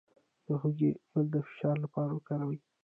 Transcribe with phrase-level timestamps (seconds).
[0.45, 2.59] د هوږې ګل د فشار لپاره وکاروئ